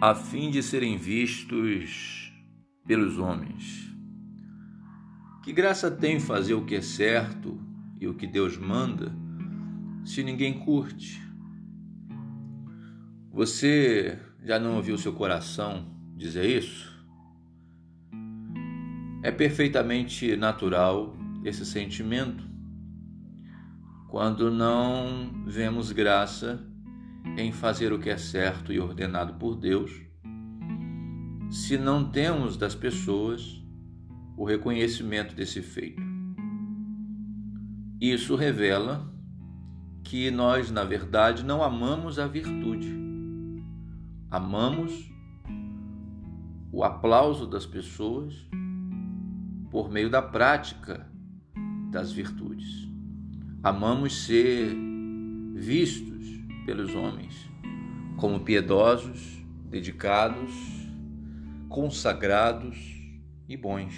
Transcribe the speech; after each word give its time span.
a 0.00 0.14
fim 0.14 0.50
de 0.50 0.62
serem 0.62 0.98
vistos 0.98 2.30
pelos 2.86 3.18
homens. 3.18 3.90
Que 5.42 5.52
graça 5.52 5.90
tem 5.90 6.20
fazer 6.20 6.52
o 6.54 6.64
que 6.66 6.74
é 6.74 6.82
certo 6.82 7.58
e 7.98 8.06
o 8.06 8.14
que 8.14 8.26
Deus 8.26 8.58
manda 8.58 9.10
se 10.04 10.22
ninguém 10.22 10.58
curte? 10.58 11.22
Você 13.32 14.18
já 14.44 14.58
não 14.58 14.76
ouviu 14.76 14.98
seu 14.98 15.12
coração 15.14 15.86
dizer 16.14 16.44
isso? 16.44 16.94
É 19.22 19.30
perfeitamente 19.30 20.36
natural 20.36 21.16
esse 21.42 21.64
sentimento 21.64 22.44
quando 24.08 24.50
não 24.50 25.44
vemos 25.46 25.90
graça 25.90 26.64
em 27.36 27.52
fazer 27.52 27.92
o 27.92 27.98
que 27.98 28.10
é 28.10 28.16
certo 28.16 28.72
e 28.72 28.80
ordenado 28.80 29.34
por 29.34 29.56
Deus, 29.56 29.90
se 31.50 31.78
não 31.78 32.10
temos 32.10 32.56
das 32.56 32.74
pessoas 32.74 33.62
o 34.36 34.44
reconhecimento 34.44 35.34
desse 35.34 35.62
feito. 35.62 36.02
Isso 38.00 38.36
revela 38.36 39.10
que 40.04 40.30
nós, 40.30 40.70
na 40.70 40.84
verdade, 40.84 41.44
não 41.44 41.62
amamos 41.62 42.18
a 42.18 42.26
virtude. 42.26 42.94
Amamos 44.30 45.10
o 46.70 46.84
aplauso 46.84 47.46
das 47.46 47.64
pessoas 47.64 48.34
por 49.70 49.90
meio 49.90 50.10
da 50.10 50.20
prática 50.20 51.10
das 51.90 52.12
virtudes. 52.12 52.86
Amamos 53.62 54.24
ser 54.24 54.76
vistos 55.54 56.26
pelos 56.66 56.96
homens, 56.96 57.48
como 58.16 58.40
piedosos, 58.40 59.42
dedicados, 59.70 60.52
consagrados 61.68 62.76
e 63.48 63.56
bons. 63.56 63.94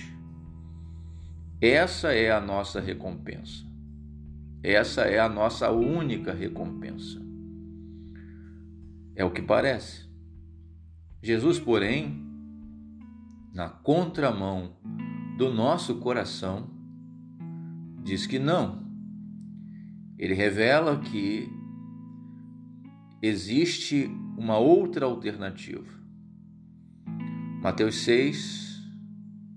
Essa 1.61 2.13
é 2.13 2.31
a 2.31 2.41
nossa 2.41 2.79
recompensa. 2.79 3.67
Essa 4.63 5.03
é 5.03 5.19
a 5.19 5.29
nossa 5.29 5.71
única 5.71 6.33
recompensa. 6.33 7.21
É 9.17 9.25
o 9.25 9.31
que 9.31 9.43
parece. 9.43 10.07
Jesus, 11.23 11.59
porém, 11.59 12.23
na 13.55 13.69
contramão 13.69 14.77
do 15.37 15.53
nosso 15.53 15.97
coração, 15.97 16.71
diz 18.05 18.27
que 18.27 18.39
não. 18.39 18.87
Ele 20.19 20.35
revela 20.35 20.99
que 21.01 21.58
existe 23.21 24.11
uma 24.37 24.59
outra 24.59 25.07
alternativa. 25.07 25.99
Mateus 27.63 27.97
6, 28.03 28.83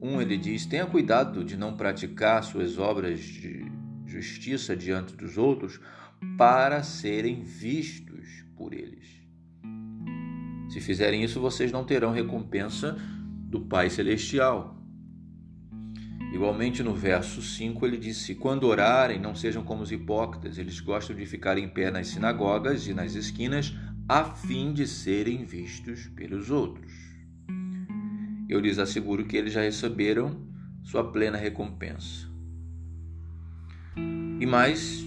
1 0.02 0.22
ele 0.22 0.38
diz: 0.38 0.66
Tenha 0.66 0.86
cuidado 0.86 1.44
de 1.44 1.56
não 1.56 1.78
praticar 1.78 2.44
suas 2.44 2.78
obras 2.78 3.20
de 3.20 3.72
justiça 4.06 4.76
diante 4.76 5.16
dos 5.16 5.38
outros 5.38 5.80
para 6.38 6.84
serem 6.84 7.44
vistos 7.44 8.44
por 8.56 8.74
eles. 8.74 9.22
Se 10.70 10.80
fizerem 10.80 11.24
isso, 11.24 11.40
vocês 11.40 11.72
não 11.72 11.84
terão 11.84 12.12
recompensa 12.12 12.98
do 13.50 13.62
Pai 13.62 13.90
Celestial. 13.90 14.81
Igualmente 16.32 16.82
no 16.82 16.94
verso 16.94 17.42
5 17.42 17.86
ele 17.86 17.98
disse: 17.98 18.36
Quando 18.36 18.64
orarem, 18.64 19.20
não 19.20 19.36
sejam 19.36 19.64
como 19.64 19.84
os 19.84 19.92
hipócritas, 19.92 20.58
eles 20.58 20.80
gostam 20.80 21.14
de 21.16 21.26
ficar 21.26 21.58
em 21.58 21.68
pé 21.68 21.92
nas 21.92 22.08
sinagogas 22.08 22.88
e 22.88 22.94
nas 22.94 23.16
esquinas, 23.16 23.76
a 24.08 24.24
fim 24.24 24.72
de 24.72 24.88
serem 24.88 25.44
vistos 25.44 26.08
pelos 26.16 26.50
outros. 26.50 26.92
Eu 28.48 28.62
lhes 28.62 28.80
asseguro 28.80 29.26
que 29.26 29.36
eles 29.36 29.54
já 29.54 29.62
receberam 29.62 30.48
sua 30.84 31.04
plena 31.04 31.38
recompensa. 31.38 32.30
E 34.40 34.46
mais, 34.46 35.06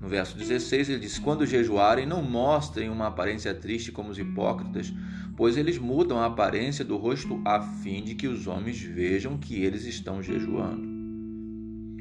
no 0.00 0.08
verso 0.08 0.36
16 0.36 0.88
ele 0.88 1.00
diz: 1.00 1.18
Quando 1.18 1.46
jejuarem, 1.46 2.06
não 2.06 2.22
mostrem 2.22 2.88
uma 2.88 3.08
aparência 3.08 3.54
triste 3.54 3.92
como 3.92 4.08
os 4.08 4.18
hipócritas 4.18 4.92
pois 5.38 5.56
eles 5.56 5.78
mudam 5.78 6.18
a 6.18 6.26
aparência 6.26 6.84
do 6.84 6.96
rosto 6.96 7.40
a 7.44 7.62
fim 7.62 8.02
de 8.02 8.16
que 8.16 8.26
os 8.26 8.48
homens 8.48 8.82
vejam 8.82 9.38
que 9.38 9.62
eles 9.62 9.84
estão 9.84 10.20
jejuando. 10.20 10.82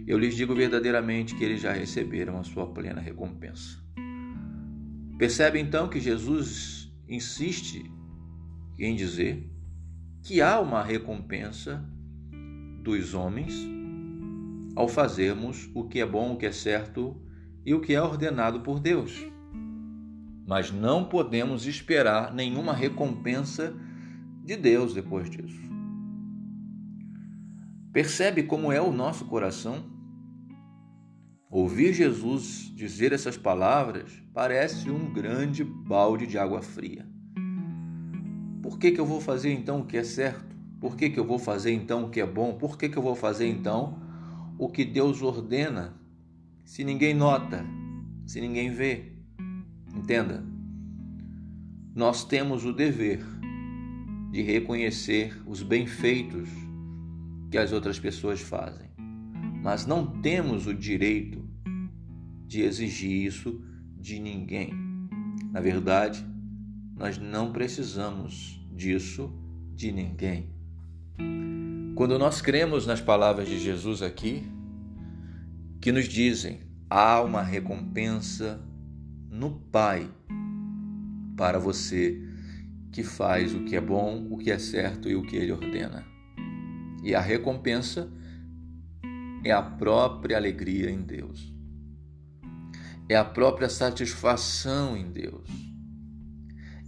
Eu 0.07 0.17
lhes 0.17 0.35
digo 0.35 0.55
verdadeiramente 0.55 1.35
que 1.35 1.43
eles 1.43 1.61
já 1.61 1.71
receberam 1.71 2.39
a 2.39 2.43
sua 2.43 2.65
plena 2.65 2.99
recompensa. 2.99 3.77
Percebe 5.19 5.59
então 5.59 5.87
que 5.87 5.99
Jesus 5.99 6.91
insiste 7.07 7.85
em 8.79 8.95
dizer 8.95 9.47
que 10.23 10.41
há 10.41 10.59
uma 10.59 10.81
recompensa 10.81 11.87
dos 12.81 13.13
homens 13.13 13.53
ao 14.75 14.87
fazermos 14.87 15.69
o 15.75 15.87
que 15.87 15.99
é 15.99 16.05
bom, 16.07 16.33
o 16.33 16.37
que 16.37 16.47
é 16.47 16.51
certo 16.51 17.15
e 17.63 17.75
o 17.75 17.81
que 17.81 17.93
é 17.93 18.01
ordenado 18.01 18.61
por 18.61 18.79
Deus 18.79 19.27
mas 20.47 20.71
não 20.71 21.03
podemos 21.03 21.67
esperar 21.67 22.33
nenhuma 22.33 22.71
recompensa 22.71 23.75
de 24.45 24.55
Deus 24.55 24.93
depois 24.93 25.29
disso. 25.29 25.59
Percebe 27.91 28.43
como 28.43 28.71
é 28.71 28.81
o 28.81 28.93
nosso 28.93 29.25
coração? 29.25 29.85
Ouvir 31.49 31.93
Jesus 31.93 32.71
dizer 32.73 33.11
essas 33.11 33.37
palavras 33.37 34.23
parece 34.33 34.89
um 34.89 35.11
grande 35.11 35.65
balde 35.65 36.25
de 36.25 36.37
água 36.37 36.61
fria. 36.61 37.05
Por 38.61 38.79
que, 38.79 38.91
que 38.91 39.01
eu 39.01 39.05
vou 39.05 39.19
fazer 39.19 39.51
então 39.51 39.81
o 39.81 39.85
que 39.85 39.97
é 39.97 40.03
certo? 40.03 40.55
Por 40.79 40.95
que, 40.95 41.09
que 41.09 41.19
eu 41.19 41.25
vou 41.25 41.39
fazer 41.39 41.73
então 41.73 42.05
o 42.05 42.09
que 42.09 42.21
é 42.21 42.25
bom? 42.25 42.53
Por 42.53 42.77
que, 42.77 42.87
que 42.87 42.97
eu 42.97 43.03
vou 43.03 43.15
fazer 43.15 43.47
então 43.47 44.01
o 44.57 44.69
que 44.69 44.85
Deus 44.85 45.21
ordena 45.21 45.99
se 46.63 46.83
ninguém 46.83 47.13
nota, 47.13 47.65
se 48.25 48.39
ninguém 48.39 48.69
vê? 48.71 49.16
Entenda, 49.97 50.43
nós 51.95 52.23
temos 52.23 52.63
o 52.63 52.71
dever 52.71 53.19
de 54.31 54.43
reconhecer 54.43 55.41
os 55.47 55.63
bem-feitos 55.63 56.47
que 57.49 57.57
as 57.57 57.71
outras 57.71 57.99
pessoas 57.99 58.39
fazem, 58.39 58.87
mas 59.63 59.87
não 59.87 60.05
temos 60.21 60.67
o 60.67 60.73
direito 60.73 61.43
de 62.45 62.61
exigir 62.61 63.25
isso 63.25 63.59
de 63.99 64.19
ninguém. 64.19 64.71
Na 65.51 65.59
verdade, 65.59 66.23
nós 66.95 67.17
não 67.17 67.51
precisamos 67.51 68.63
disso 68.71 69.33
de 69.73 69.91
ninguém. 69.91 70.47
Quando 71.95 72.19
nós 72.19 72.39
cremos 72.39 72.85
nas 72.85 73.01
palavras 73.01 73.49
de 73.49 73.57
Jesus 73.57 74.03
aqui, 74.03 74.43
que 75.81 75.91
nos 75.91 76.07
dizem 76.07 76.59
há 76.87 77.19
uma 77.19 77.41
recompensa 77.41 78.61
no 79.29 79.51
Pai 79.71 80.09
para 81.35 81.59
você 81.59 82.19
que 82.91 83.03
faz 83.03 83.53
o 83.53 83.63
que 83.63 83.75
é 83.75 83.81
bom, 83.81 84.27
o 84.31 84.37
que 84.37 84.49
é 84.49 84.57
certo 84.57 85.07
e 85.07 85.15
o 85.15 85.21
que 85.21 85.35
ele 85.35 85.51
ordena. 85.51 86.03
E 87.03 87.13
a 87.13 87.21
recompensa 87.21 88.11
é 89.43 89.51
a 89.51 89.61
própria 89.61 90.35
alegria 90.35 90.89
em 90.89 91.01
Deus. 91.01 91.53
É 93.07 93.15
a 93.15 93.23
própria 93.23 93.69
satisfação 93.69 94.97
em 94.97 95.11
Deus. 95.11 95.49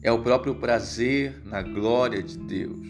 É 0.02 0.12
o 0.12 0.22
próprio 0.22 0.56
prazer 0.56 1.42
na 1.46 1.62
glória 1.62 2.24
de 2.24 2.38
Deus. 2.38 2.88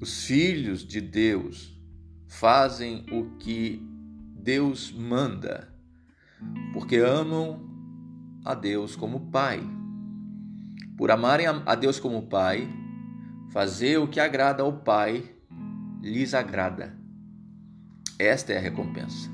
Os 0.00 0.24
filhos 0.24 0.86
de 0.86 1.00
Deus 1.00 1.76
fazem 2.28 3.04
o 3.10 3.36
que 3.38 3.82
Deus 4.34 4.92
manda, 4.92 5.68
porque 6.72 6.96
amam 6.96 7.71
a 8.44 8.54
Deus 8.54 8.96
como 8.96 9.30
Pai. 9.30 9.62
Por 10.96 11.10
amarem 11.10 11.46
a 11.46 11.74
Deus 11.74 11.98
como 11.98 12.22
Pai, 12.22 12.68
fazer 13.50 13.98
o 13.98 14.08
que 14.08 14.20
agrada 14.20 14.62
ao 14.62 14.72
Pai 14.72 15.24
lhes 16.00 16.34
agrada. 16.34 16.96
Esta 18.18 18.52
é 18.52 18.58
a 18.58 18.60
recompensa. 18.60 19.30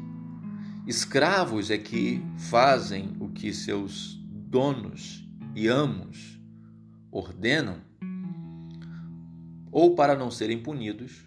Escravos 0.86 1.70
é 1.70 1.78
que 1.78 2.22
fazem 2.36 3.16
o 3.20 3.28
que 3.28 3.52
seus 3.52 4.18
donos 4.30 5.26
e 5.54 5.68
amos 5.68 6.38
ordenam, 7.10 7.78
ou 9.70 9.94
para 9.94 10.16
não 10.16 10.30
serem 10.30 10.62
punidos, 10.62 11.24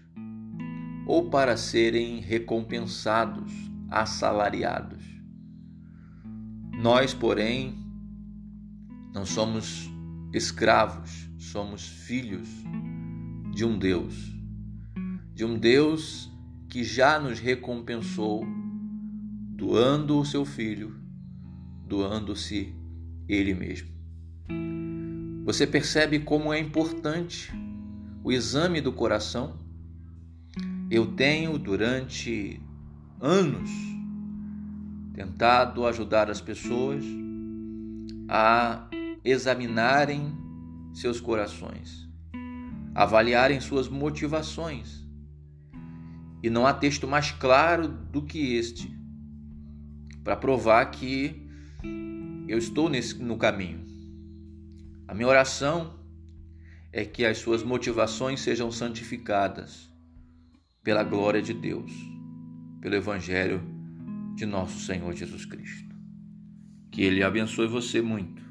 ou 1.05 1.29
para 1.29 1.57
serem 1.57 2.19
recompensados, 2.19 3.51
assalariados. 3.89 5.00
Nós, 6.81 7.13
porém, 7.13 7.75
não 9.13 9.23
somos 9.23 9.87
escravos, 10.33 11.29
somos 11.37 11.87
filhos 11.87 12.47
de 13.53 13.63
um 13.63 13.77
Deus, 13.77 14.15
de 15.31 15.45
um 15.45 15.59
Deus 15.59 16.27
que 16.67 16.83
já 16.83 17.19
nos 17.19 17.37
recompensou 17.37 18.43
doando 19.51 20.17
o 20.17 20.25
seu 20.25 20.43
filho, 20.43 20.95
doando-se 21.85 22.73
ele 23.29 23.53
mesmo. 23.53 23.91
Você 25.45 25.67
percebe 25.67 26.17
como 26.17 26.51
é 26.51 26.59
importante 26.59 27.53
o 28.23 28.31
exame 28.31 28.81
do 28.81 28.91
coração? 28.91 29.59
Eu 30.89 31.05
tenho, 31.15 31.59
durante 31.59 32.59
anos, 33.19 33.69
tentado 35.13 35.85
ajudar 35.85 36.29
as 36.29 36.39
pessoas 36.39 37.03
a 38.27 38.87
examinarem 39.23 40.33
seus 40.93 41.19
corações, 41.19 42.09
avaliarem 42.95 43.59
suas 43.59 43.87
motivações. 43.87 45.01
E 46.43 46.49
não 46.49 46.65
há 46.65 46.73
texto 46.73 47.07
mais 47.07 47.31
claro 47.31 47.87
do 47.87 48.21
que 48.21 48.55
este 48.55 48.91
para 50.23 50.35
provar 50.35 50.85
que 50.85 51.47
eu 52.47 52.57
estou 52.57 52.89
nesse, 52.89 53.15
no 53.21 53.37
caminho. 53.37 53.85
A 55.07 55.13
minha 55.13 55.27
oração 55.27 55.99
é 56.91 57.05
que 57.05 57.25
as 57.25 57.37
suas 57.37 57.63
motivações 57.63 58.41
sejam 58.41 58.71
santificadas 58.71 59.89
pela 60.83 61.03
glória 61.03 61.41
de 61.41 61.53
Deus, 61.53 61.91
pelo 62.81 62.95
Evangelho 62.95 63.61
de 64.35 64.45
nosso 64.45 64.79
Senhor 64.79 65.13
Jesus 65.13 65.45
Cristo. 65.45 65.95
Que 66.91 67.03
Ele 67.03 67.23
abençoe 67.23 67.67
você 67.67 68.01
muito. 68.01 68.41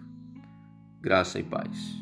Graça 1.00 1.38
e 1.38 1.43
paz. 1.43 2.00